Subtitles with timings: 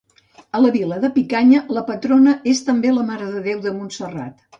[0.59, 4.43] A la vila de Picanya, la patrona és també la Mare de Déu de Montserrat.